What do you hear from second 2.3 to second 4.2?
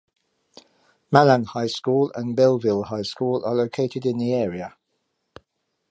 Bellville High School are located in